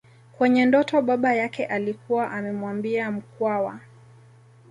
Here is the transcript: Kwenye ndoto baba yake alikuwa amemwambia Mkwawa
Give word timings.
Kwenye 0.37 0.65
ndoto 0.65 1.01
baba 1.01 1.33
yake 1.33 1.65
alikuwa 1.65 2.31
amemwambia 2.31 3.11
Mkwawa 3.11 3.79